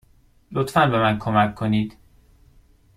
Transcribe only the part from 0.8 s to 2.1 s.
به من کمک کنید.